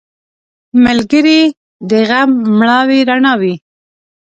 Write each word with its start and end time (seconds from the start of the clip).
ملګری 0.83 1.39
د 1.89 1.91
غم 2.09 2.31
مړاوې 2.59 2.99
رڼا 3.09 3.33
وي 3.41 3.55